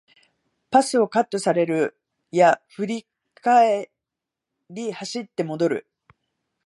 [0.71, 1.95] パスをカットされる
[2.31, 3.91] や振り返
[4.71, 5.87] り走って戻る